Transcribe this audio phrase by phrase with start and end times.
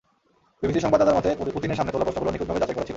[0.59, 2.89] বিবিসির সংবাদদাতার মতে, পুতিনের সামনে তোলা প্রশ্নগুলো নিখুঁতভাবে যাচাই করা ছিল।